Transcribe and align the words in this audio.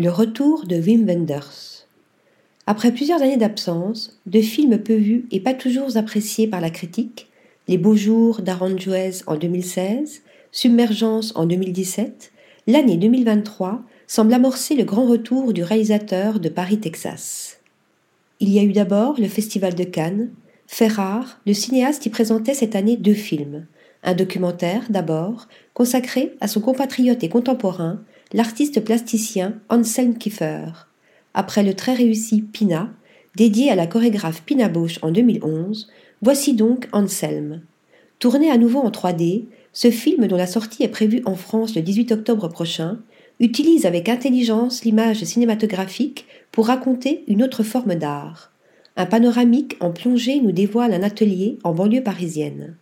Le 0.00 0.10
retour 0.10 0.64
de 0.64 0.76
Wim 0.76 1.06
Wenders. 1.08 1.88
Après 2.68 2.92
plusieurs 2.92 3.20
années 3.20 3.36
d'absence, 3.36 4.20
de 4.26 4.40
films 4.40 4.78
peu 4.78 4.94
vus 4.94 5.26
et 5.32 5.40
pas 5.40 5.54
toujours 5.54 5.96
appréciés 5.96 6.46
par 6.46 6.60
la 6.60 6.70
critique, 6.70 7.26
Les 7.66 7.78
Beaux 7.78 7.96
Jours 7.96 8.40
d'Aranjuez 8.40 9.24
en 9.26 9.34
2016, 9.34 10.22
Submergence 10.52 11.32
en 11.34 11.46
2017, 11.46 12.30
l'année 12.68 12.96
2023 12.96 13.82
semble 14.06 14.32
amorcer 14.34 14.76
le 14.76 14.84
grand 14.84 15.04
retour 15.04 15.52
du 15.52 15.64
réalisateur 15.64 16.38
de 16.38 16.48
Paris, 16.48 16.78
Texas. 16.78 17.58
Il 18.38 18.50
y 18.50 18.60
a 18.60 18.62
eu 18.62 18.72
d'abord 18.72 19.18
le 19.18 19.26
Festival 19.26 19.74
de 19.74 19.82
Cannes. 19.82 20.30
Fait 20.68 20.86
rare, 20.86 21.40
le 21.44 21.54
cinéaste 21.54 22.06
y 22.06 22.10
présentait 22.10 22.54
cette 22.54 22.76
année 22.76 22.96
deux 22.96 23.14
films. 23.14 23.66
Un 24.04 24.14
documentaire, 24.14 24.84
d'abord, 24.90 25.48
consacré 25.74 26.36
à 26.40 26.46
son 26.46 26.60
compatriote 26.60 27.24
et 27.24 27.28
contemporain, 27.28 28.00
l'artiste 28.32 28.84
plasticien 28.84 29.54
Anselm 29.70 30.18
Kiefer. 30.18 30.66
Après 31.32 31.62
le 31.62 31.74
très 31.74 31.94
réussi 31.94 32.42
Pina, 32.42 32.92
dédié 33.36 33.70
à 33.70 33.74
la 33.74 33.86
chorégraphe 33.86 34.42
Pina 34.42 34.68
Bausch 34.68 34.98
en 35.02 35.10
2011, 35.10 35.88
voici 36.20 36.54
donc 36.54 36.88
Anselm. 36.92 37.62
Tourné 38.18 38.50
à 38.50 38.58
nouveau 38.58 38.80
en 38.80 38.90
3D, 38.90 39.44
ce 39.72 39.90
film, 39.90 40.26
dont 40.26 40.36
la 40.36 40.46
sortie 40.46 40.82
est 40.82 40.88
prévue 40.88 41.22
en 41.24 41.36
France 41.36 41.74
le 41.74 41.82
18 41.82 42.12
octobre 42.12 42.48
prochain, 42.48 42.98
utilise 43.40 43.86
avec 43.86 44.08
intelligence 44.08 44.84
l'image 44.84 45.22
cinématographique 45.24 46.26
pour 46.50 46.66
raconter 46.66 47.24
une 47.28 47.42
autre 47.42 47.62
forme 47.62 47.94
d'art. 47.94 48.52
Un 48.96 49.06
panoramique 49.06 49.76
en 49.80 49.92
plongée 49.92 50.40
nous 50.40 50.52
dévoile 50.52 50.92
un 50.92 51.04
atelier 51.04 51.58
en 51.62 51.72
banlieue 51.72 52.02
parisienne. 52.02 52.76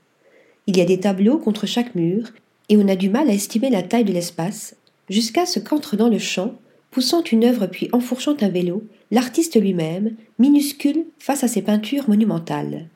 Il 0.66 0.77
y 0.77 0.80
a 0.80 0.86
des 0.86 0.98
tableaux 0.98 1.38
contre 1.38 1.66
chaque 1.66 1.94
mur, 1.94 2.30
et 2.69 2.77
on 2.77 2.88
a 2.88 2.97
du 2.97 3.10
mal 3.10 3.28
à 3.28 3.34
estimer 3.34 3.70
la 3.70 3.83
taille 3.83 4.05
de 4.05 4.12
l'espace, 4.12 4.74
jusqu'à 5.09 5.46
ce 5.46 5.59
qu'entre 5.59 5.96
dans 5.96 6.09
le 6.09 6.19
champ, 6.19 6.55
poussant 6.91 7.23
une 7.24 7.45
œuvre 7.45 7.66
puis 7.66 7.88
enfourchant 7.92 8.37
un 8.41 8.48
vélo, 8.48 8.84
l'artiste 9.10 9.60
lui-même, 9.60 10.14
minuscule 10.38 11.05
face 11.19 11.44
à 11.44 11.48
ses 11.48 11.62
peintures 11.62 12.08
monumentales. 12.08 12.86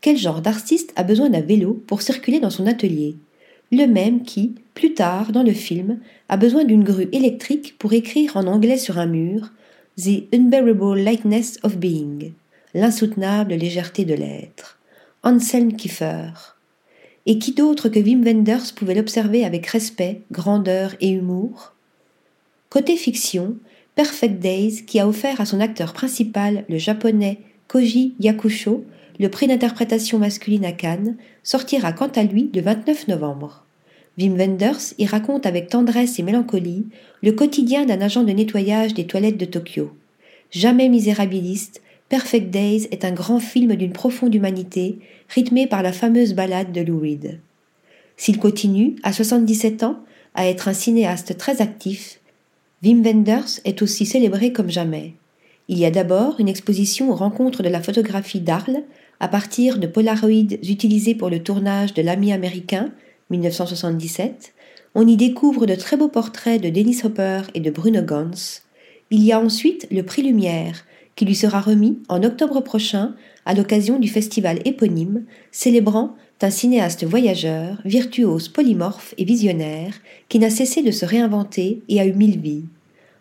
Quel 0.00 0.16
genre 0.16 0.42
d'artiste 0.42 0.92
a 0.96 1.02
besoin 1.02 1.30
d'un 1.30 1.40
vélo 1.40 1.82
pour 1.86 2.02
circuler 2.02 2.40
dans 2.40 2.50
son 2.50 2.66
atelier? 2.66 3.16
Le 3.72 3.86
même 3.86 4.22
qui, 4.22 4.54
plus 4.74 4.94
tard 4.94 5.32
dans 5.32 5.42
le 5.42 5.52
film, 5.52 5.98
a 6.28 6.36
besoin 6.36 6.64
d'une 6.64 6.84
grue 6.84 7.08
électrique 7.12 7.76
pour 7.78 7.92
écrire 7.92 8.36
en 8.36 8.46
anglais 8.46 8.78
sur 8.78 8.98
un 8.98 9.06
mur 9.06 9.50
The 9.96 10.24
Unbearable 10.34 11.00
Lightness 11.00 11.58
of 11.62 11.76
Being, 11.78 12.32
l'insoutenable 12.74 13.54
légèreté 13.54 14.04
de 14.04 14.14
l'être. 14.14 14.78
Anselm 15.22 15.74
Kiefer. 15.74 16.55
Et 17.26 17.38
qui 17.38 17.52
d'autre 17.52 17.88
que 17.88 17.98
Wim 17.98 18.24
Wenders 18.24 18.72
pouvait 18.74 18.94
l'observer 18.94 19.44
avec 19.44 19.66
respect, 19.66 20.22
grandeur 20.30 20.94
et 21.00 21.10
humour? 21.10 21.74
Côté 22.70 22.96
fiction, 22.96 23.56
Perfect 23.96 24.38
Days, 24.38 24.84
qui 24.86 25.00
a 25.00 25.08
offert 25.08 25.40
à 25.40 25.46
son 25.46 25.60
acteur 25.60 25.92
principal, 25.92 26.64
le 26.68 26.78
japonais 26.78 27.40
Koji 27.66 28.14
Yakusho, 28.20 28.84
le 29.18 29.28
prix 29.28 29.48
d'interprétation 29.48 30.18
masculine 30.18 30.64
à 30.64 30.72
Cannes, 30.72 31.16
sortira 31.42 31.92
quant 31.92 32.10
à 32.14 32.22
lui 32.22 32.50
le 32.54 32.60
29 32.60 33.08
novembre. 33.08 33.64
Wim 34.18 34.36
Wenders 34.36 34.94
y 34.98 35.06
raconte 35.06 35.46
avec 35.46 35.68
tendresse 35.68 36.18
et 36.18 36.22
mélancolie 36.22 36.86
le 37.22 37.32
quotidien 37.32 37.86
d'un 37.86 38.00
agent 38.00 38.22
de 38.22 38.32
nettoyage 38.32 38.94
des 38.94 39.06
toilettes 39.06 39.36
de 39.36 39.44
Tokyo. 39.44 39.90
Jamais 40.50 40.88
misérabiliste, 40.88 41.82
Perfect 42.08 42.50
Days 42.50 42.86
est 42.92 43.04
un 43.04 43.10
grand 43.10 43.40
film 43.40 43.74
d'une 43.74 43.92
profonde 43.92 44.34
humanité, 44.34 45.00
rythmé 45.28 45.66
par 45.66 45.82
la 45.82 45.92
fameuse 45.92 46.34
ballade 46.34 46.70
de 46.70 46.80
Lou 46.80 47.00
Reed. 47.00 47.40
S'il 48.16 48.38
continue, 48.38 48.94
à 49.02 49.12
77 49.12 49.82
ans, 49.82 49.98
à 50.34 50.46
être 50.46 50.68
un 50.68 50.72
cinéaste 50.72 51.36
très 51.36 51.60
actif, 51.60 52.20
Wim 52.84 53.02
Wenders 53.02 53.60
est 53.64 53.82
aussi 53.82 54.06
célébré 54.06 54.52
comme 54.52 54.70
jamais. 54.70 55.14
Il 55.66 55.78
y 55.78 55.84
a 55.84 55.90
d'abord 55.90 56.38
une 56.38 56.48
exposition 56.48 57.10
aux 57.10 57.16
rencontres 57.16 57.64
de 57.64 57.68
la 57.68 57.82
photographie 57.82 58.40
d'Arles, 58.40 58.84
à 59.18 59.26
partir 59.26 59.78
de 59.78 59.88
polaroïdes 59.88 60.60
utilisés 60.62 61.16
pour 61.16 61.28
le 61.28 61.42
tournage 61.42 61.94
de 61.94 62.02
L'ami 62.02 62.32
américain, 62.32 62.92
1977, 63.30 64.52
on 64.94 65.08
y 65.08 65.16
découvre 65.16 65.66
de 65.66 65.74
très 65.74 65.96
beaux 65.96 66.08
portraits 66.08 66.62
de 66.62 66.68
Dennis 66.68 67.00
Hopper 67.02 67.42
et 67.54 67.60
de 67.60 67.70
Bruno 67.70 68.02
Gans. 68.02 68.60
Il 69.10 69.24
y 69.24 69.32
a 69.32 69.40
ensuite 69.40 69.88
le 69.90 70.04
prix 70.04 70.22
Lumière, 70.22 70.84
qui 71.16 71.24
lui 71.24 71.34
sera 71.34 71.60
remis 71.60 71.98
en 72.08 72.22
octobre 72.22 72.60
prochain 72.60 73.14
à 73.44 73.54
l'occasion 73.54 73.98
du 73.98 74.08
festival 74.08 74.60
éponyme, 74.64 75.24
célébrant 75.50 76.14
un 76.42 76.50
cinéaste 76.50 77.04
voyageur, 77.04 77.80
virtuose 77.84 78.48
polymorphe 78.48 79.14
et 79.16 79.24
visionnaire, 79.24 79.94
qui 80.28 80.38
n'a 80.38 80.50
cessé 80.50 80.82
de 80.82 80.90
se 80.90 81.06
réinventer 81.06 81.82
et 81.88 82.00
a 82.00 82.04
eu 82.04 82.12
mille 82.12 82.38
vies. 82.38 82.66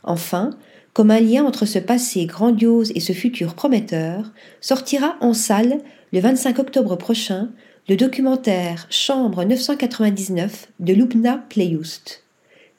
Enfin, 0.03 0.51
comme 0.94 1.11
un 1.11 1.22
lien 1.22 1.45
entre 1.45 1.66
ce 1.66 1.79
passé 1.79 2.25
grandiose 2.25 2.91
et 2.94 3.00
ce 3.00 3.13
futur 3.13 3.56
prometteur, 3.56 4.31
sortira 4.62 5.16
en 5.22 5.33
salle 5.33 5.79
le 6.12 6.19
25 6.19 6.59
octobre 6.59 6.95
prochain 6.95 7.50
le 7.88 7.95
documentaire 7.95 8.88
Chambre 8.89 9.44
999 9.44 10.69
de 10.79 10.94
Lubna 10.94 11.44
Playust. 11.50 12.23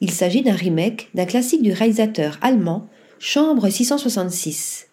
Il 0.00 0.10
s'agit 0.10 0.42
d'un 0.42 0.54
remake 0.54 1.08
d'un 1.14 1.26
classique 1.26 1.62
du 1.62 1.72
réalisateur 1.72 2.38
allemand 2.42 2.88
Chambre 3.18 3.68
666. 3.68 4.88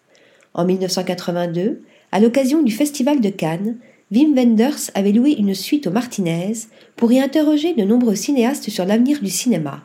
En 0.54 0.64
1982, 0.64 1.82
à 2.12 2.20
l'occasion 2.20 2.62
du 2.62 2.72
Festival 2.72 3.20
de 3.20 3.28
Cannes, 3.28 3.76
Wim 4.12 4.34
Wenders 4.36 4.90
avait 4.94 5.10
loué 5.10 5.32
une 5.32 5.54
suite 5.54 5.88
au 5.88 5.90
Martinez 5.90 6.52
pour 6.94 7.10
y 7.10 7.18
interroger 7.18 7.74
de 7.74 7.82
nombreux 7.82 8.14
cinéastes 8.14 8.70
sur 8.70 8.84
l'avenir 8.84 9.20
du 9.20 9.30
cinéma. 9.30 9.82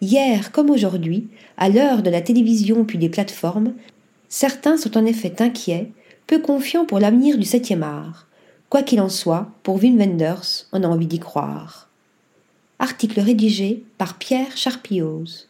Hier 0.00 0.50
comme 0.52 0.70
aujourd'hui, 0.70 1.28
à 1.58 1.68
l'heure 1.68 2.02
de 2.02 2.08
la 2.08 2.22
télévision 2.22 2.84
puis 2.84 2.96
des 2.96 3.10
plateformes, 3.10 3.74
certains 4.30 4.78
sont 4.78 4.96
en 4.96 5.04
effet 5.04 5.42
inquiets, 5.42 5.92
peu 6.26 6.38
confiants 6.38 6.86
pour 6.86 7.00
l'avenir 7.00 7.36
du 7.36 7.44
septième 7.44 7.82
art. 7.82 8.26
Quoi 8.70 8.82
qu'il 8.82 9.00
en 9.00 9.08
soit, 9.08 9.50
pour 9.62 9.76
Wim 9.76 9.98
Wenders, 9.98 10.66
on 10.72 10.84
a 10.84 10.88
envie 10.88 11.06
d'y 11.06 11.18
croire. 11.18 11.88
Article 12.78 13.20
rédigé 13.20 13.84
par 13.98 14.18
Pierre 14.18 14.56
Charpioz. 14.56 15.47